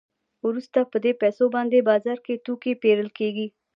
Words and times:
وروسته 0.45 0.79
په 0.91 0.97
دې 1.03 1.11
پیسو 1.21 1.45
باندې 1.55 1.87
بازار 1.89 2.17
کې 2.25 2.41
توکي 2.45 2.73
پېرل 2.83 3.09
کېږي 3.17 3.47